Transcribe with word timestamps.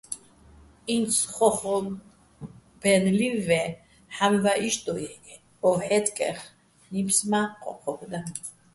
ინც 0.95 1.13
ხო́ხობ-აჲნო̆ 1.33 3.15
ლი́ვ 3.19 3.35
ვაჲ, 3.47 3.69
ჰ̦ა́მივაჸ 4.15 4.59
იშტ 4.67 4.79
დო 4.85 4.93
ო 5.67 5.69
ჰ̦აჲწკეხ, 5.85 6.39
ნიფს 6.91 7.17
მა́ 7.29 7.43
ჴო́ჴობ 7.61 7.99
და. 8.11 8.19